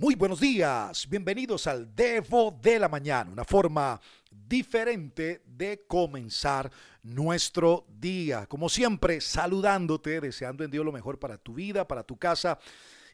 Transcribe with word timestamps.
Muy 0.00 0.14
buenos 0.14 0.40
días, 0.40 1.06
bienvenidos 1.10 1.66
al 1.66 1.94
Devo 1.94 2.58
de 2.62 2.78
la 2.78 2.88
Mañana, 2.88 3.30
una 3.30 3.44
forma 3.44 4.00
diferente 4.30 5.42
de 5.44 5.84
comenzar 5.86 6.72
nuestro 7.02 7.84
día. 7.86 8.46
Como 8.46 8.70
siempre, 8.70 9.20
saludándote, 9.20 10.22
deseando 10.22 10.64
en 10.64 10.70
Dios 10.70 10.86
lo 10.86 10.90
mejor 10.90 11.18
para 11.18 11.36
tu 11.36 11.52
vida, 11.52 11.86
para 11.86 12.02
tu 12.02 12.16
casa 12.16 12.58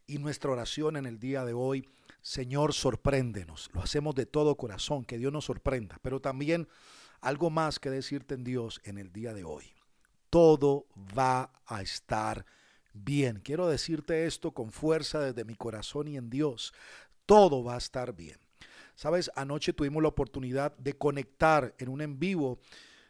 y 0.06 0.18
nuestra 0.18 0.52
oración 0.52 0.96
en 0.96 1.06
el 1.06 1.18
día 1.18 1.44
de 1.44 1.54
hoy. 1.54 1.88
Señor, 2.22 2.72
sorpréndenos. 2.72 3.68
Lo 3.72 3.82
hacemos 3.82 4.14
de 4.14 4.26
todo 4.26 4.56
corazón, 4.56 5.04
que 5.04 5.18
Dios 5.18 5.32
nos 5.32 5.46
sorprenda, 5.46 5.98
pero 6.02 6.20
también 6.20 6.68
algo 7.20 7.50
más 7.50 7.80
que 7.80 7.90
decirte 7.90 8.36
en 8.36 8.44
Dios 8.44 8.80
en 8.84 8.98
el 8.98 9.12
día 9.12 9.34
de 9.34 9.42
hoy. 9.42 9.72
Todo 10.30 10.86
va 11.18 11.50
a 11.66 11.82
estar 11.82 12.46
bien 12.46 12.65
bien. 13.04 13.40
Quiero 13.42 13.68
decirte 13.68 14.26
esto 14.26 14.52
con 14.52 14.72
fuerza 14.72 15.20
desde 15.20 15.44
mi 15.44 15.54
corazón 15.54 16.08
y 16.08 16.16
en 16.16 16.30
Dios. 16.30 16.72
Todo 17.26 17.62
va 17.64 17.74
a 17.74 17.78
estar 17.78 18.14
bien. 18.14 18.38
Sabes, 18.94 19.30
anoche 19.34 19.72
tuvimos 19.72 20.02
la 20.02 20.08
oportunidad 20.08 20.76
de 20.78 20.94
conectar 20.94 21.74
en 21.78 21.88
un 21.88 22.00
en 22.00 22.18
vivo 22.18 22.58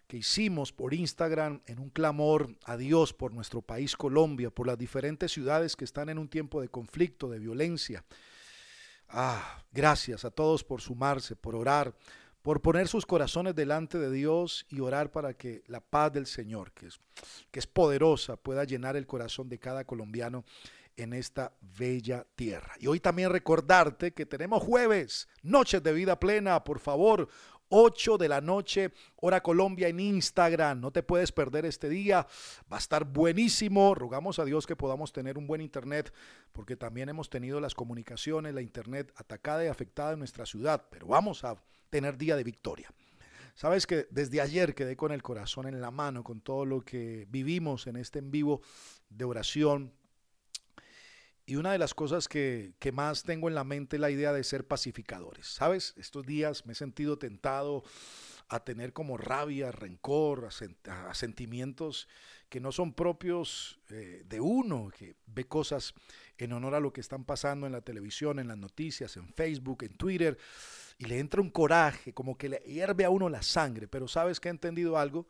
que 0.07 0.19
hicimos 0.19 0.73
por 0.73 0.95
Instagram 0.95 1.63
en 1.67 1.79
un 1.79 1.91
clamor 1.91 2.57
a 2.65 2.77
Dios 2.77 3.13
por 3.13 3.33
nuestro 3.33 3.63
país 3.63 3.97
Colombia, 3.97 4.51
por 4.51 4.67
las 4.67 4.79
diferentes 4.79 5.33
ciudades 5.33 5.77
que 5.77 5.85
están 5.85 6.09
en 6.09 6.19
un 6.19 6.29
tiempo 6.29 6.61
de 6.61 6.69
conflicto, 6.69 7.29
de 7.29 7.39
violencia. 7.39 8.05
Ah, 9.09 9.63
gracias 9.73 10.25
a 10.25 10.30
todos 10.30 10.65
por 10.65 10.80
sumarse, 10.80 11.37
por 11.37 11.55
orar, 11.55 11.95
por 12.47 12.63
poner 12.63 12.87
sus 12.87 13.07
corazones 13.07 13.57
delante 13.57 13.99
de 13.99 14.09
Dios 14.09 14.67
y 14.69 14.79
orar 14.79 15.11
para 15.11 15.35
que 15.35 15.65
la 15.67 15.81
paz 15.81 16.13
del 16.13 16.27
Señor, 16.27 16.71
que 16.71 16.87
es, 16.87 17.01
que 17.51 17.59
es 17.59 17.67
poderosa, 17.67 18.37
pueda 18.37 18.63
llenar 18.63 18.95
el 18.95 19.05
corazón 19.05 19.49
de 19.49 19.59
cada 19.59 19.85
colombiano 19.85 20.45
en 20.97 21.13
esta 21.13 21.57
bella 21.77 22.25
tierra. 22.37 22.75
Y 22.79 22.87
hoy 22.87 23.01
también 23.01 23.31
recordarte 23.31 24.13
que 24.13 24.27
tenemos 24.27 24.63
jueves, 24.63 25.27
noches 25.43 25.83
de 25.83 25.93
vida 25.93 26.21
plena, 26.21 26.63
por 26.63 26.79
favor. 26.79 27.27
8 27.69 28.19
de 28.19 28.29
la 28.29 28.41
noche, 28.41 28.93
hora 29.17 29.43
Colombia 29.43 29.89
en 29.89 30.01
Instagram. 30.01 30.81
No 30.81 30.91
te 30.91 31.03
puedes 31.03 31.33
perder 31.33 31.67
este 31.67 31.89
día. 31.89 32.27
Va 32.71 32.77
a 32.77 32.81
estar 32.81 33.05
buenísimo. 33.05 33.95
Rogamos 33.95 34.39
a 34.39 34.45
Dios 34.45 34.67
que 34.67 34.77
podamos 34.77 35.13
tener 35.13 35.39
un 35.39 35.47
buen 35.47 35.61
internet, 35.61 36.13
porque 36.53 36.77
también 36.77 37.09
hemos 37.09 37.31
tenido 37.31 37.61
las 37.61 37.75
comunicaciones, 37.75 38.55
la 38.55 38.63
internet 38.63 39.13
atacada 39.17 39.65
y 39.65 39.69
afectada 39.69 40.13
en 40.13 40.19
nuestra 40.19 40.47
ciudad. 40.47 40.87
Pero 40.91 41.07
vamos 41.07 41.45
a 41.45 41.57
tener 41.91 42.17
día 42.17 42.37
de 42.37 42.45
victoria. 42.45 42.91
Sabes 43.55 43.87
que 43.87 44.07
desde 44.11 44.43
ayer 44.43 44.75
quedé 44.75 44.97
con 44.97 45.13
el 45.13 45.23
corazón 45.23 45.67
en 45.67 45.81
la 45.81 45.91
mano 45.91 46.23
con 46.23 46.43
todo 46.43 46.67
lo 46.67 46.83
que 46.83 47.27
vivimos 47.31 47.87
en 47.87 47.97
este 47.97 48.19
en 48.19 48.31
vivo 48.31 48.61
de 49.09 49.25
oración. 49.25 49.93
Y 51.47 51.57
una 51.57 51.71
de 51.71 51.79
las 51.79 51.95
cosas 51.95 52.27
que, 52.27 52.75
que 52.80 52.91
más 52.91 53.23
tengo 53.23 53.49
en 53.49 53.55
la 53.55 53.63
mente 53.63 53.97
es 53.97 54.01
la 54.01 54.11
idea 54.11 54.33
de 54.33 54.43
ser 54.43 54.66
pacificadores. 54.66 55.47
Sabes, 55.47 55.95
estos 55.97 56.27
días 56.27 56.66
me 56.66 56.73
he 56.73 56.77
sentido 56.77 57.19
tentado 57.19 57.85
a 58.49 58.61
tener 58.61 58.93
como 58.93 59.16
rabia, 59.16 59.73
rencor, 59.73 60.49
a, 60.88 61.15
sentimientos 61.15 62.09
que 62.49 62.61
no 62.61 62.71
son 62.71 62.93
propios 62.93 63.80
eh, 63.91 64.22
de 64.27 64.41
uno, 64.41 64.91
que 64.97 65.16
ve 65.27 65.44
cosas 65.44 65.94
en 66.38 66.53
honor 66.53 66.75
a 66.75 66.81
lo 66.81 66.93
que 66.93 67.00
están 67.00 67.25
pasando 67.25 67.66
en 67.66 67.72
la 67.72 67.81
televisión, 67.81 68.38
en 68.38 68.49
las 68.49 68.59
noticias, 68.59 69.16
en 69.16 69.33
Facebook, 69.33 69.83
en 69.83 69.97
Twitter, 69.97 70.38
y 70.99 71.06
le 71.06 71.19
entra 71.19 71.41
un 71.41 71.50
coraje, 71.50 72.12
como 72.12 72.38
que 72.38 72.49
le 72.49 72.59
hierve 72.59 73.05
a 73.05 73.10
uno 73.10 73.28
la 73.28 73.43
sangre, 73.43 73.88
pero 73.88 74.06
sabes 74.06 74.38
que 74.38 74.49
he 74.49 74.50
entendido 74.50 74.97
algo, 74.97 75.27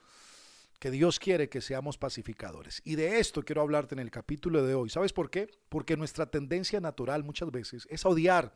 que 0.78 0.90
Dios 0.90 1.18
quiere 1.18 1.48
que 1.48 1.60
seamos 1.60 1.98
pacificadores. 1.98 2.82
Y 2.84 2.96
de 2.96 3.18
esto 3.18 3.42
quiero 3.42 3.62
hablarte 3.62 3.94
en 3.94 3.98
el 3.98 4.10
capítulo 4.10 4.64
de 4.64 4.74
hoy. 4.74 4.90
¿Sabes 4.90 5.12
por 5.12 5.30
qué? 5.30 5.48
Porque 5.68 5.96
nuestra 5.96 6.26
tendencia 6.26 6.80
natural 6.80 7.24
muchas 7.24 7.50
veces 7.50 7.86
es 7.90 8.04
odiar 8.04 8.54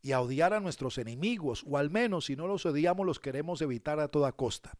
y 0.00 0.12
odiar 0.12 0.54
a 0.54 0.60
nuestros 0.60 0.98
enemigos, 0.98 1.64
o 1.66 1.76
al 1.76 1.90
menos 1.90 2.26
si 2.26 2.36
no 2.36 2.46
los 2.46 2.64
odiamos 2.66 3.04
los 3.04 3.18
queremos 3.18 3.60
evitar 3.62 3.98
a 3.98 4.08
toda 4.08 4.32
costa. 4.32 4.72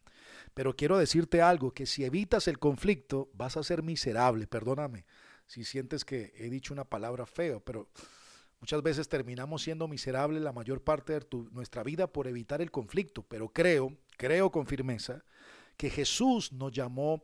Pero 0.54 0.76
quiero 0.76 0.96
decirte 0.96 1.42
algo, 1.42 1.72
que 1.72 1.86
si 1.86 2.04
evitas 2.04 2.46
el 2.46 2.58
conflicto 2.58 3.28
vas 3.34 3.56
a 3.56 3.64
ser 3.64 3.82
miserable, 3.82 4.46
perdóname 4.46 5.04
si 5.46 5.64
sientes 5.64 6.04
que 6.04 6.32
he 6.36 6.50
dicho 6.50 6.74
una 6.74 6.84
palabra 6.84 7.26
fea, 7.26 7.58
pero 7.60 7.88
Muchas 8.60 8.82
veces 8.82 9.08
terminamos 9.08 9.62
siendo 9.62 9.86
miserables 9.86 10.42
la 10.42 10.52
mayor 10.52 10.82
parte 10.82 11.12
de 11.12 11.26
nuestra 11.52 11.84
vida 11.84 12.08
por 12.08 12.26
evitar 12.26 12.60
el 12.60 12.72
conflicto, 12.72 13.22
pero 13.22 13.50
creo, 13.50 13.96
creo 14.16 14.50
con 14.50 14.66
firmeza, 14.66 15.22
que 15.78 15.88
Jesús 15.88 16.52
nos 16.52 16.72
llamó 16.72 17.22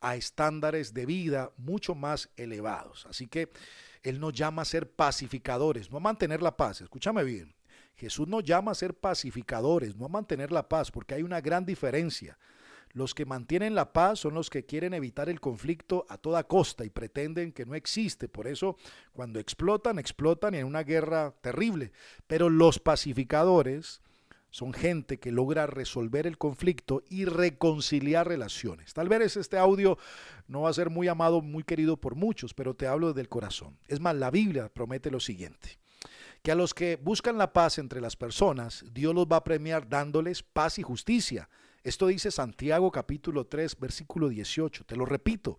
a 0.00 0.16
estándares 0.16 0.94
de 0.94 1.04
vida 1.04 1.50
mucho 1.58 1.94
más 1.94 2.30
elevados. 2.36 3.04
Así 3.06 3.26
que 3.26 3.50
Él 4.02 4.20
nos 4.20 4.32
llama 4.32 4.62
a 4.62 4.64
ser 4.64 4.90
pacificadores, 4.90 5.90
no 5.90 5.98
a 5.98 6.00
mantener 6.00 6.40
la 6.40 6.56
paz. 6.56 6.80
Escúchame 6.80 7.24
bien. 7.24 7.54
Jesús 7.96 8.28
nos 8.28 8.44
llama 8.44 8.70
a 8.70 8.76
ser 8.76 8.94
pacificadores, 8.94 9.96
no 9.96 10.06
a 10.06 10.08
mantener 10.08 10.52
la 10.52 10.68
paz, 10.68 10.92
porque 10.92 11.14
hay 11.14 11.22
una 11.24 11.40
gran 11.40 11.66
diferencia. 11.66 12.38
Los 12.92 13.12
que 13.12 13.26
mantienen 13.26 13.74
la 13.74 13.92
paz 13.92 14.20
son 14.20 14.34
los 14.34 14.48
que 14.48 14.64
quieren 14.64 14.94
evitar 14.94 15.28
el 15.28 15.40
conflicto 15.40 16.06
a 16.08 16.16
toda 16.16 16.44
costa 16.44 16.84
y 16.84 16.90
pretenden 16.90 17.52
que 17.52 17.66
no 17.66 17.74
existe. 17.74 18.28
Por 18.28 18.46
eso, 18.46 18.76
cuando 19.12 19.40
explotan, 19.40 19.98
explotan 19.98 20.54
en 20.54 20.64
una 20.64 20.84
guerra 20.84 21.34
terrible. 21.40 21.90
Pero 22.28 22.48
los 22.48 22.78
pacificadores 22.78 24.00
son 24.50 24.72
gente 24.72 25.18
que 25.18 25.32
logra 25.32 25.66
resolver 25.66 26.26
el 26.26 26.38
conflicto 26.38 27.02
y 27.08 27.24
reconciliar 27.24 28.26
relaciones. 28.26 28.94
Tal 28.94 29.08
vez 29.08 29.36
este 29.36 29.58
audio 29.58 29.98
no 30.46 30.62
va 30.62 30.70
a 30.70 30.74
ser 30.74 30.90
muy 30.90 31.08
amado, 31.08 31.40
muy 31.40 31.62
querido 31.62 31.96
por 31.96 32.14
muchos, 32.14 32.54
pero 32.54 32.74
te 32.74 32.86
hablo 32.86 33.12
del 33.12 33.28
corazón. 33.28 33.78
Es 33.86 34.00
más, 34.00 34.16
la 34.16 34.30
Biblia 34.30 34.68
promete 34.72 35.10
lo 35.10 35.20
siguiente 35.20 35.78
que 36.42 36.52
a 36.52 36.54
los 36.54 36.72
que 36.72 36.94
buscan 36.94 37.36
la 37.36 37.52
paz 37.52 37.78
entre 37.78 38.00
las 38.00 38.14
personas, 38.14 38.84
Dios 38.92 39.12
los 39.12 39.26
va 39.26 39.38
a 39.38 39.44
premiar 39.44 39.88
dándoles 39.88 40.44
paz 40.44 40.78
y 40.78 40.82
justicia 40.82 41.48
esto 41.88 42.08
dice 42.08 42.30
Santiago 42.30 42.90
capítulo 42.90 43.46
3, 43.46 43.78
versículo 43.78 44.28
18. 44.28 44.84
Te 44.84 44.96
lo 44.96 45.06
repito, 45.06 45.58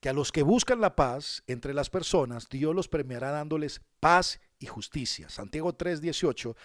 que 0.00 0.08
a 0.08 0.12
los 0.12 0.30
que 0.30 0.42
buscan 0.42 0.80
la 0.80 0.94
paz 0.94 1.42
entre 1.46 1.74
las 1.74 1.90
personas, 1.90 2.48
Dios 2.48 2.74
los 2.74 2.86
premiará 2.86 3.30
dándoles 3.30 3.80
paz 3.98 4.40
y 4.58 4.66
justicia. 4.66 5.28
Santiago 5.28 5.74
3, 5.74 6.00
18 6.00 6.56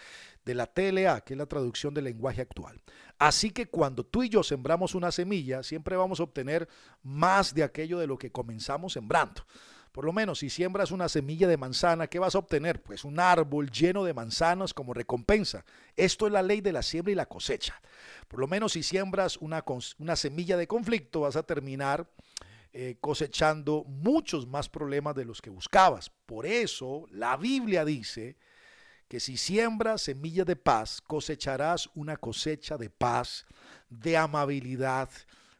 de 0.45 0.55
la 0.55 0.67
TLA, 0.67 1.21
que 1.21 1.33
es 1.33 1.37
la 1.37 1.45
traducción 1.45 1.93
del 1.93 2.05
lenguaje 2.05 2.41
actual. 2.41 2.81
Así 3.19 3.51
que 3.51 3.67
cuando 3.67 4.05
tú 4.05 4.23
y 4.23 4.29
yo 4.29 4.43
sembramos 4.43 4.95
una 4.95 5.11
semilla, 5.11 5.63
siempre 5.63 5.95
vamos 5.95 6.19
a 6.19 6.23
obtener 6.23 6.67
más 7.03 7.53
de 7.53 7.63
aquello 7.63 7.99
de 7.99 8.07
lo 8.07 8.17
que 8.17 8.31
comenzamos 8.31 8.93
sembrando. 8.93 9.45
Por 9.93 10.05
lo 10.05 10.11
menos 10.11 10.39
si 10.39 10.49
siembras 10.49 10.91
una 10.91 11.07
semilla 11.07 11.47
de 11.47 11.55
manzana, 11.55 12.07
¿qué 12.07 12.17
vas 12.17 12.33
a 12.33 12.39
obtener? 12.39 12.81
Pues 12.81 13.05
un 13.05 13.19
árbol 13.19 13.69
lleno 13.69 14.03
de 14.03 14.15
manzanas 14.15 14.73
como 14.73 14.95
recompensa. 14.95 15.65
Esto 15.95 16.25
es 16.25 16.33
la 16.33 16.41
ley 16.41 16.61
de 16.61 16.73
la 16.73 16.81
siembra 16.81 17.11
y 17.11 17.15
la 17.15 17.27
cosecha. 17.27 17.79
Por 18.27 18.39
lo 18.39 18.47
menos 18.47 18.71
si 18.71 18.81
siembras 18.81 19.37
una, 19.37 19.63
una 19.99 20.15
semilla 20.15 20.57
de 20.57 20.65
conflicto, 20.65 21.21
vas 21.21 21.35
a 21.35 21.43
terminar 21.43 22.07
eh, 22.75 22.97
cosechando 22.99 23.83
muchos 23.83 24.47
más 24.47 24.67
problemas 24.67 25.13
de 25.13 25.25
los 25.25 25.41
que 25.41 25.51
buscabas. 25.51 26.09
Por 26.25 26.47
eso 26.47 27.05
la 27.11 27.37
Biblia 27.37 27.85
dice 27.85 28.35
que 29.07 29.19
si 29.19 29.37
siembras 29.37 30.01
semillas 30.01 30.47
de 30.47 30.55
paz, 30.55 30.99
cosecharás 30.99 31.87
una 31.93 32.17
cosecha 32.17 32.75
de 32.77 32.89
paz, 32.89 33.45
de 33.89 34.17
amabilidad, 34.17 35.07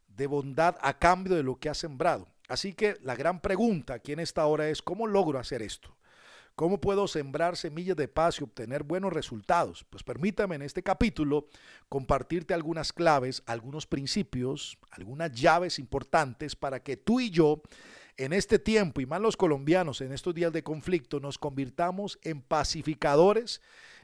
de 0.08 0.26
bondad 0.26 0.76
a 0.82 0.98
cambio 0.98 1.36
de 1.36 1.44
lo 1.44 1.60
que 1.60 1.70
has 1.70 1.78
sembrado. 1.78 2.28
Así 2.48 2.74
que 2.74 2.98
la 3.04 3.16
gran 3.16 3.42
pregunta 3.42 3.94
aquí 3.94 4.14
en 4.14 4.20
esta 4.20 4.46
hora 4.48 4.68
es, 4.70 4.82
¿cómo 4.82 5.06
logro 5.06 5.38
hacer 5.38 5.62
esto? 5.62 5.96
¿Cómo 6.56 6.80
puedo 6.80 7.08
sembrar 7.08 7.58
semillas 7.58 7.98
de 7.98 8.08
paz 8.08 8.40
y 8.40 8.44
obtener 8.44 8.84
buenos 8.84 9.12
resultados? 9.12 9.86
Pues 9.90 10.04
permítame 10.04 10.56
en 10.56 10.62
este 10.62 10.84
capítulo 10.84 11.48
compartirte 11.90 12.54
algunas 12.54 12.94
claves, 12.94 13.42
algunos 13.48 13.88
principios, 13.88 14.78
algunas 14.92 15.32
llaves 15.32 15.80
importantes 15.80 16.56
para 16.56 16.84
que 16.84 16.96
tú 16.96 17.20
y 17.20 17.32
yo 17.32 17.64
en 18.18 18.34
este 18.34 18.60
tiempo, 18.60 19.02
y 19.02 19.08
más 19.08 19.20
los 19.20 19.36
colombianos 19.36 20.02
en 20.02 20.12
estos 20.12 20.36
días 20.36 20.54
de 20.54 20.62
conflicto, 20.62 21.20
nos 21.20 21.40
convirtamos 21.40 22.20
en 22.22 22.44
pacificadores 22.44 23.60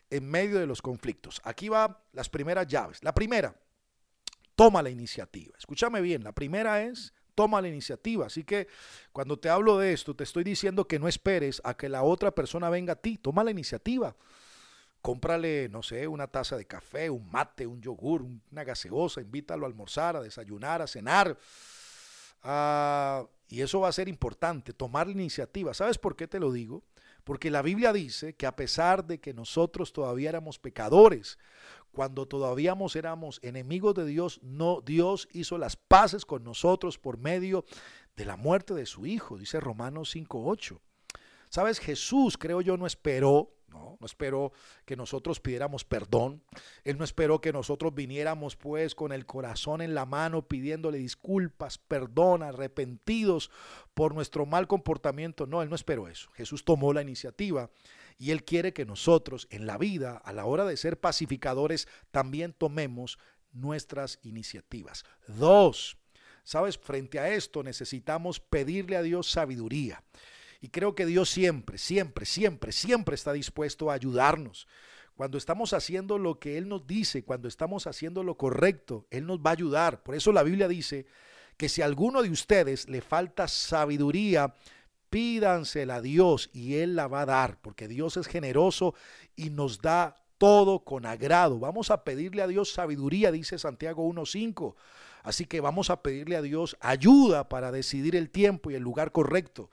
en 0.10 0.28
medio 0.28 0.58
de 0.58 0.66
los 0.66 0.82
conflictos. 0.82 1.40
Aquí 1.44 1.70
van 1.70 1.96
las 2.14 2.30
primeras 2.30 2.66
llaves. 2.66 3.04
La 3.04 3.14
primera, 3.14 3.56
toma 4.56 4.82
la 4.82 4.90
iniciativa. 4.90 5.54
Escúchame 5.56 6.02
bien, 6.02 6.24
la 6.24 6.32
primera 6.32 6.82
es 6.82 7.14
toma 7.40 7.62
la 7.62 7.70
iniciativa. 7.70 8.26
Así 8.26 8.44
que 8.44 8.68
cuando 9.14 9.40
te 9.40 9.48
hablo 9.48 9.78
de 9.78 9.94
esto, 9.94 10.14
te 10.14 10.26
estoy 10.26 10.44
diciendo 10.44 10.90
que 10.90 11.00
no 11.00 11.08
esperes 11.08 11.62
a 11.64 11.74
que 11.74 11.88
la 11.88 12.04
otra 12.04 12.32
persona 12.32 12.70
venga 12.70 12.92
a 12.92 12.96
ti, 12.98 13.18
toma 13.18 13.46
la 13.46 13.52
iniciativa. 13.52 14.14
Cómprale, 15.02 15.70
no 15.70 15.82
sé, 15.82 16.06
una 16.06 16.28
taza 16.28 16.58
de 16.58 16.66
café, 16.66 17.10
un 17.10 17.32
mate, 17.32 17.66
un 17.66 17.82
yogur, 17.82 18.26
una 18.52 18.66
gaseosa, 18.66 19.22
invítalo 19.22 19.66
a 19.66 19.70
almorzar, 19.70 20.18
a 20.18 20.22
desayunar, 20.22 20.82
a 20.82 20.88
cenar. 20.88 21.38
Ah, 22.44 23.26
y 23.48 23.62
eso 23.62 23.80
va 23.80 23.88
a 23.88 23.94
ser 23.94 24.10
importante, 24.10 24.74
tomar 24.74 25.08
la 25.08 25.14
iniciativa. 25.14 25.74
¿Sabes 25.74 25.98
por 25.98 26.18
qué 26.18 26.28
te 26.28 26.42
lo 26.42 26.52
digo? 26.52 26.84
Porque 27.30 27.52
la 27.52 27.62
Biblia 27.62 27.94
dice 27.94 28.34
que 28.34 28.48
a 28.48 28.56
pesar 28.56 29.06
de 29.06 29.20
que 29.20 29.36
nosotros 29.36 29.94
todavía 29.94 30.30
éramos 30.30 30.58
pecadores, 30.58 31.38
cuando 31.92 32.28
todavía 32.28 32.76
éramos 32.96 33.40
enemigos 33.44 33.94
de 33.94 34.08
Dios, 34.08 34.40
no 34.42 34.82
Dios 34.84 35.28
hizo 35.32 35.60
las 35.60 35.76
paces 35.76 36.26
con 36.26 36.44
nosotros 36.44 36.98
por 36.98 37.20
medio 37.20 37.66
de 38.16 38.26
la 38.26 38.36
muerte 38.36 38.74
de 38.74 38.88
su 38.88 39.06
hijo, 39.06 39.38
dice 39.38 39.60
Romanos 39.60 40.10
5:8. 40.16 40.82
Sabes, 41.52 41.78
Jesús, 41.78 42.36
creo 42.36 42.62
yo, 42.62 42.78
no 42.78 42.88
esperó, 42.88 43.52
¿no? 43.70 43.98
no 44.00 44.06
esperó 44.06 44.52
que 44.86 44.96
nosotros 44.96 45.40
pidiéramos 45.40 45.86
perdón, 45.86 46.44
Él 46.84 46.98
no 46.98 47.04
esperó 47.04 47.42
que 47.42 47.54
nosotros 47.54 47.94
viniéramos 47.94 48.56
pues 48.56 48.96
con 48.96 49.12
el 49.12 49.26
corazón 49.26 49.82
en 49.82 49.94
la 49.94 50.06
mano 50.06 50.48
pidiéndole 50.48 50.98
disculpas, 50.98 51.78
perdón, 51.78 52.44
arrepentidos 52.44 53.52
por 53.94 54.14
nuestro 54.14 54.46
mal 54.46 54.68
comportamiento, 54.68 55.46
no, 55.46 55.62
Él 55.62 55.70
no 55.70 55.76
esperó 55.76 56.08
eso, 56.08 56.30
Jesús 56.32 56.66
tomó 56.66 56.94
la 56.94 57.02
iniciativa 57.02 57.70
y 58.18 58.32
Él 58.32 58.44
quiere 58.44 58.74
que 58.74 58.86
nosotros 58.86 59.48
en 59.50 59.66
la 59.66 59.78
vida, 59.78 60.18
a 60.18 60.34
la 60.34 60.46
hora 60.46 60.66
de 60.66 60.78
ser 60.78 61.00
pacificadores, 61.00 61.88
también 62.12 62.54
tomemos 62.54 63.18
nuestras 63.54 64.20
iniciativas. 64.22 65.06
Dos, 65.28 65.98
sabes, 66.44 66.78
frente 66.78 67.20
a 67.20 67.30
esto 67.30 67.64
necesitamos 67.64 68.40
pedirle 68.40 68.98
a 68.98 69.02
Dios 69.02 69.32
sabiduría. 69.32 70.04
Y 70.62 70.70
creo 70.70 70.94
que 70.96 71.06
Dios 71.06 71.30
siempre, 71.30 71.78
siempre, 71.78 72.26
siempre, 72.26 72.72
siempre 72.72 73.16
está 73.16 73.32
dispuesto 73.32 73.90
a 73.90 73.94
ayudarnos. 73.94 74.68
Cuando 75.16 75.38
estamos 75.38 75.74
haciendo 75.74 76.18
lo 76.18 76.40
que 76.40 76.58
Él 76.58 76.68
nos 76.68 76.88
dice, 76.88 77.24
cuando 77.24 77.48
estamos 77.48 77.88
haciendo 77.88 78.24
lo 78.24 78.38
correcto, 78.38 79.06
Él 79.10 79.26
nos 79.26 79.40
va 79.40 79.52
a 79.52 79.54
ayudar. 79.54 80.04
Por 80.04 80.16
eso 80.16 80.32
la 80.32 80.44
Biblia 80.44 80.68
dice 80.68 81.06
que 81.58 81.70
si 81.70 81.82
a 81.82 81.86
alguno 81.86 82.22
de 82.22 82.30
ustedes 82.30 82.88
le 82.88 83.02
falta 83.02 83.48
sabiduría, 83.48 84.56
pídansela 85.10 85.96
a 85.96 86.02
Dios 86.02 86.50
y 86.54 86.76
Él 86.76 86.96
la 86.96 87.08
va 87.08 87.22
a 87.22 87.26
dar, 87.26 87.60
porque 87.62 87.88
Dios 87.88 88.18
es 88.18 88.28
generoso 88.28 88.96
y 89.36 89.50
nos 89.50 89.82
da 89.82 90.16
todo 90.38 90.86
con 90.86 91.06
agrado. 91.06 91.60
Vamos 91.60 91.92
a 91.92 92.04
pedirle 92.04 92.42
a 92.42 92.48
Dios 92.48 92.72
sabiduría, 92.72 93.32
dice 93.32 93.60
Santiago 93.60 94.08
1.5. 94.08 94.76
Así 95.22 95.46
que 95.46 95.60
vamos 95.60 95.90
a 95.90 96.02
pedirle 96.02 96.38
a 96.38 96.42
Dios 96.42 96.78
ayuda 96.80 97.50
para 97.50 97.74
decidir 97.74 98.16
el 98.16 98.30
tiempo 98.30 98.72
y 98.72 98.76
el 98.76 98.84
lugar 98.84 99.12
correcto 99.12 99.70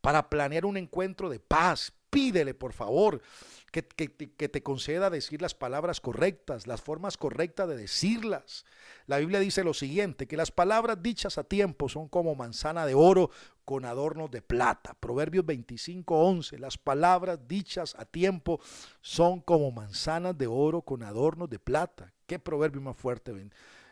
para 0.00 0.28
planear 0.28 0.64
un 0.64 0.76
encuentro 0.76 1.28
de 1.28 1.40
paz. 1.40 1.92
Pídele, 2.10 2.54
por 2.54 2.72
favor, 2.72 3.22
que, 3.70 3.82
te 3.82 4.62
conceda 4.64 5.10
decir 5.10 5.40
las 5.40 5.54
palabras 5.54 6.00
correctas, 6.00 6.66
las 6.66 6.80
formas 6.80 7.16
correctas 7.16 7.68
de 7.68 7.76
decirlas. 7.76 8.64
La 9.06 9.18
Biblia 9.18 9.38
dice 9.38 9.62
lo 9.62 9.74
siguiente, 9.74 10.26
que 10.26 10.36
las 10.36 10.50
palabras 10.50 11.00
dichas 11.00 11.38
a 11.38 11.44
tiempo 11.44 11.88
son 11.88 12.08
como 12.08 12.34
manzana 12.34 12.84
de 12.84 12.94
oro 12.94 13.30
con 13.64 13.84
adornos 13.84 14.28
de 14.32 14.42
plata. 14.42 14.94
Proverbios 14.98 15.46
25, 15.46 16.18
11, 16.18 16.58
las 16.58 16.78
palabras 16.78 17.38
dichas 17.46 17.94
a 17.96 18.04
tiempo 18.04 18.60
son 19.00 19.40
como 19.40 19.70
manzanas 19.70 20.36
de 20.36 20.48
oro 20.48 20.82
con 20.82 21.04
adornos 21.04 21.48
de 21.48 21.60
plata. 21.60 22.12
¿Qué 22.26 22.40
proverbio 22.40 22.80
más 22.80 22.96
fuerte? 22.96 23.32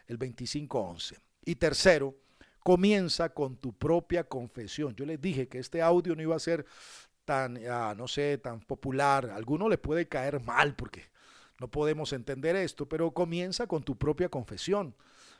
El 0.08 0.16
25, 0.16 0.80
11. 0.80 1.16
Y 1.44 1.54
tercero, 1.54 2.16
comienza 2.62 3.30
con 3.30 3.56
tu 3.56 3.72
propia 3.72 4.24
confesión. 4.24 4.94
Yo 4.96 5.06
les 5.06 5.20
dije 5.20 5.48
que 5.48 5.58
este 5.58 5.82
audio 5.82 6.14
no 6.14 6.22
iba 6.22 6.36
a 6.36 6.40
ser 6.40 6.66
tan, 7.24 7.58
ah, 7.68 7.94
no 7.96 8.08
sé, 8.08 8.38
tan 8.38 8.60
popular. 8.60 9.30
A 9.30 9.36
alguno 9.36 9.68
le 9.68 9.78
puede 9.78 10.08
caer 10.08 10.40
mal 10.40 10.74
porque 10.74 11.10
no 11.58 11.68
podemos 11.68 12.12
entender 12.12 12.56
esto, 12.56 12.88
pero 12.88 13.10
comienza 13.10 13.66
con 13.66 13.82
tu 13.82 13.96
propia 13.96 14.28
confesión. 14.28 14.94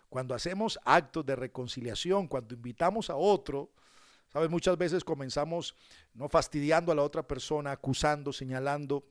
Cuando 0.09 0.35
hacemos 0.35 0.79
actos 0.85 1.25
de 1.25 1.37
reconciliación, 1.37 2.29
cuando 2.29 2.55
invitamos 2.55 3.11
a 3.11 3.17
otro, 3.17 3.71
¿sabes? 4.33 4.51
Muchas 4.51 4.77
veces 4.77 5.05
comenzamos 5.05 5.75
no 6.15 6.29
fastidiando 6.29 6.93
a 6.93 6.95
la 6.95 7.03
otra 7.03 7.23
persona, 7.27 7.73
acusando, 7.73 8.33
señalando. 8.33 9.05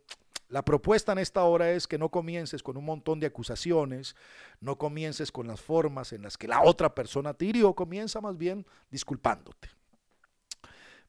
La 0.49 0.63
propuesta 0.63 1.11
en 1.11 1.17
esta 1.17 1.43
hora 1.43 1.71
es 1.71 1.87
que 1.87 1.97
no 1.97 2.07
comiences 2.09 2.63
con 2.63 2.77
un 2.77 2.85
montón 2.85 3.19
de 3.19 3.27
acusaciones, 3.27 4.15
no 4.61 4.77
comiences 4.77 5.29
con 5.31 5.47
las 5.47 5.59
formas 5.59 6.13
en 6.13 6.21
las 6.21 6.37
que 6.37 6.47
la 6.47 6.61
otra 6.61 6.95
persona 6.95 7.33
te 7.33 7.43
hirió, 7.45 7.73
comienza 7.73 8.21
más 8.21 8.37
bien 8.37 8.65
disculpándote. 8.89 9.69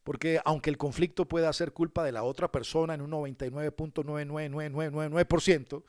Porque 0.02 0.40
aunque 0.44 0.70
el 0.70 0.78
conflicto 0.78 1.28
pueda 1.28 1.52
ser 1.52 1.72
culpa 1.72 2.02
de 2.02 2.10
la 2.12 2.24
otra 2.24 2.50
persona 2.50 2.94
en 2.94 3.02
un 3.02 3.12
99.99999%, 3.12 5.84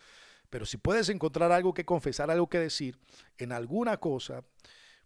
pero 0.50 0.66
si 0.66 0.78
puedes 0.78 1.10
encontrar 1.10 1.52
algo 1.52 1.74
que 1.74 1.86
confesar, 1.86 2.30
algo 2.30 2.50
que 2.50 2.60
decir 2.60 3.00
en 3.38 3.52
alguna 3.52 3.98
cosa, 3.98 4.44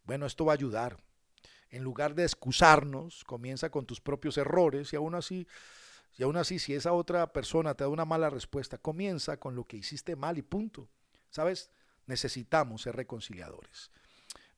bueno, 0.04 0.26
esto 0.26 0.46
va 0.46 0.54
a 0.54 0.56
ayudar. 0.56 0.98
En 1.70 1.84
lugar 1.84 2.14
de 2.14 2.24
excusarnos, 2.24 3.24
comienza 3.24 3.70
con 3.70 3.86
tus 3.86 4.02
propios 4.02 4.38
errores 4.38 4.94
y 4.94 4.96
aún 4.96 5.16
así 5.16 5.48
y 6.18 6.24
aún 6.24 6.38
así, 6.38 6.60
si 6.60 6.74
esa 6.74 6.94
otra 6.94 7.34
persona 7.34 7.74
te 7.74 7.84
da 7.84 7.90
una 7.90 8.06
mala 8.06 8.30
respuesta, 8.30 8.78
comienza 8.78 9.38
con 9.38 9.56
lo 9.56 9.66
que 9.66 9.78
hiciste 9.78 10.16
mal 10.16 10.38
y 10.38 10.44
punto. 10.44 10.88
¿Sabes? 11.30 11.72
Necesitamos 12.06 12.84
ser 12.84 12.96
reconciliadores. 12.96 13.90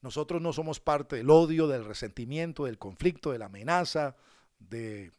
Nosotros 0.02 0.42
no 0.42 0.52
somos 0.52 0.80
parte 0.80 1.16
del 1.16 1.30
odio, 1.30 1.68
del 1.68 1.86
resentimiento, 1.86 2.66
del 2.66 2.78
conflicto, 2.78 3.32
de 3.32 3.40
la 3.40 3.46
amenaza, 3.46 4.16
de, 4.60 5.12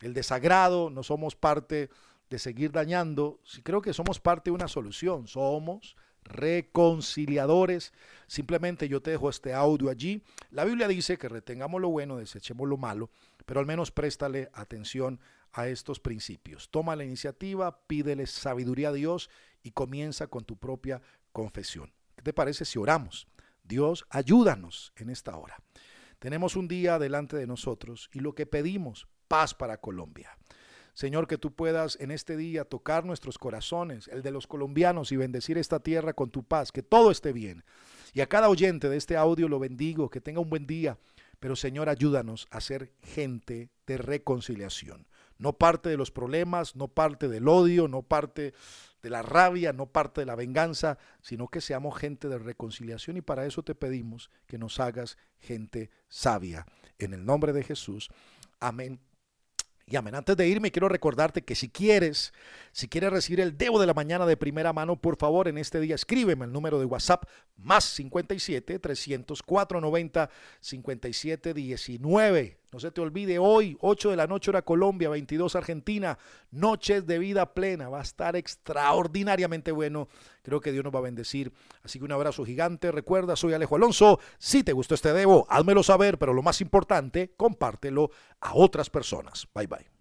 del 0.00 0.14
desagrado, 0.14 0.90
no 0.90 1.02
somos 1.02 1.36
parte 1.36 1.88
de 2.28 2.38
seguir 2.38 2.72
dañando. 2.72 3.38
Creo 3.62 3.80
que 3.80 3.92
somos 3.92 4.18
parte 4.18 4.50
de 4.50 4.54
una 4.54 4.68
solución. 4.68 5.28
Somos 5.28 5.96
reconciliadores. 6.24 7.92
Simplemente 8.26 8.88
yo 8.88 9.00
te 9.00 9.12
dejo 9.12 9.30
este 9.30 9.54
audio 9.54 9.90
allí. 9.90 10.22
La 10.50 10.64
Biblia 10.64 10.88
dice 10.88 11.18
que 11.18 11.28
retengamos 11.28 11.80
lo 11.80 11.88
bueno, 11.88 12.16
desechemos 12.16 12.68
lo 12.68 12.76
malo, 12.76 13.10
pero 13.46 13.60
al 13.60 13.66
menos 13.66 13.90
préstale 13.90 14.50
atención 14.52 15.20
a 15.52 15.68
estos 15.68 16.00
principios. 16.00 16.70
Toma 16.70 16.96
la 16.96 17.04
iniciativa, 17.04 17.86
pídele 17.86 18.26
sabiduría 18.26 18.88
a 18.88 18.92
Dios 18.92 19.30
y 19.62 19.72
comienza 19.72 20.26
con 20.26 20.44
tu 20.44 20.56
propia 20.56 21.02
confesión. 21.32 21.92
¿Qué 22.16 22.22
te 22.22 22.32
parece 22.32 22.64
si 22.64 22.78
oramos? 22.78 23.26
Dios, 23.62 24.04
ayúdanos 24.10 24.92
en 24.96 25.10
esta 25.10 25.36
hora. 25.36 25.62
Tenemos 26.18 26.56
un 26.56 26.68
día 26.68 26.98
delante 26.98 27.36
de 27.36 27.46
nosotros 27.46 28.08
y 28.12 28.20
lo 28.20 28.34
que 28.34 28.46
pedimos, 28.46 29.08
paz 29.28 29.54
para 29.54 29.78
Colombia. 29.78 30.36
Señor, 30.94 31.26
que 31.26 31.38
tú 31.38 31.54
puedas 31.54 31.96
en 32.00 32.10
este 32.10 32.36
día 32.36 32.64
tocar 32.64 33.04
nuestros 33.04 33.38
corazones, 33.38 34.08
el 34.08 34.22
de 34.22 34.30
los 34.30 34.46
colombianos, 34.46 35.10
y 35.10 35.16
bendecir 35.16 35.56
esta 35.56 35.80
tierra 35.80 36.12
con 36.12 36.30
tu 36.30 36.44
paz, 36.44 36.70
que 36.70 36.82
todo 36.82 37.10
esté 37.10 37.32
bien. 37.32 37.64
Y 38.12 38.20
a 38.20 38.28
cada 38.28 38.50
oyente 38.50 38.90
de 38.90 38.98
este 38.98 39.16
audio 39.16 39.48
lo 39.48 39.58
bendigo, 39.58 40.10
que 40.10 40.20
tenga 40.20 40.40
un 40.40 40.50
buen 40.50 40.66
día. 40.66 40.98
Pero 41.40 41.56
Señor, 41.56 41.88
ayúdanos 41.88 42.46
a 42.50 42.60
ser 42.60 42.92
gente 43.02 43.70
de 43.86 43.96
reconciliación. 43.96 45.06
No 45.42 45.54
parte 45.54 45.88
de 45.88 45.96
los 45.96 46.12
problemas, 46.12 46.76
no 46.76 46.86
parte 46.86 47.28
del 47.28 47.48
odio, 47.48 47.88
no 47.88 48.02
parte 48.02 48.54
de 49.02 49.10
la 49.10 49.22
rabia, 49.22 49.72
no 49.72 49.86
parte 49.86 50.20
de 50.20 50.26
la 50.26 50.36
venganza, 50.36 50.98
sino 51.20 51.48
que 51.48 51.60
seamos 51.60 51.98
gente 51.98 52.28
de 52.28 52.38
reconciliación 52.38 53.16
y 53.16 53.22
para 53.22 53.44
eso 53.44 53.64
te 53.64 53.74
pedimos 53.74 54.30
que 54.46 54.56
nos 54.56 54.78
hagas 54.78 55.18
gente 55.40 55.90
sabia. 56.08 56.64
En 57.00 57.12
el 57.12 57.24
nombre 57.24 57.52
de 57.52 57.64
Jesús. 57.64 58.08
Amén 58.60 59.00
y 59.84 59.96
amén. 59.96 60.14
Antes 60.14 60.36
de 60.36 60.46
irme, 60.46 60.70
quiero 60.70 60.88
recordarte 60.88 61.42
que 61.42 61.56
si 61.56 61.68
quieres, 61.68 62.32
si 62.70 62.86
quieres 62.86 63.12
recibir 63.12 63.40
el 63.40 63.58
Debo 63.58 63.80
de 63.80 63.88
la 63.88 63.94
mañana 63.94 64.26
de 64.26 64.36
primera 64.36 64.72
mano, 64.72 64.94
por 64.94 65.16
favor, 65.16 65.48
en 65.48 65.58
este 65.58 65.80
día 65.80 65.96
escríbeme 65.96 66.44
el 66.44 66.52
número 66.52 66.78
de 66.78 66.84
WhatsApp 66.84 67.24
más 67.56 67.82
57 67.82 68.78
304 68.78 69.80
90 69.80 70.30
57 70.60 71.52
19. 71.52 72.61
No 72.72 72.80
se 72.80 72.90
te 72.90 73.02
olvide, 73.02 73.38
hoy, 73.38 73.76
8 73.82 74.10
de 74.10 74.16
la 74.16 74.26
noche, 74.26 74.50
hora 74.50 74.62
Colombia, 74.62 75.10
22 75.10 75.56
Argentina, 75.56 76.18
noches 76.50 77.06
de 77.06 77.18
vida 77.18 77.52
plena. 77.52 77.90
Va 77.90 77.98
a 77.98 78.02
estar 78.02 78.34
extraordinariamente 78.34 79.72
bueno. 79.72 80.08
Creo 80.42 80.62
que 80.62 80.72
Dios 80.72 80.82
nos 80.82 80.94
va 80.94 81.00
a 81.00 81.02
bendecir. 81.02 81.52
Así 81.82 81.98
que 81.98 82.06
un 82.06 82.12
abrazo 82.12 82.46
gigante. 82.46 82.90
Recuerda, 82.90 83.36
soy 83.36 83.52
Alejo 83.52 83.76
Alonso. 83.76 84.20
Si 84.38 84.64
te 84.64 84.72
gustó 84.72 84.94
este 84.94 85.12
Debo, 85.12 85.46
házmelo 85.50 85.82
saber, 85.82 86.18
pero 86.18 86.32
lo 86.32 86.42
más 86.42 86.62
importante, 86.62 87.34
compártelo 87.36 88.10
a 88.40 88.54
otras 88.54 88.88
personas. 88.88 89.46
Bye 89.54 89.66
bye. 89.66 89.91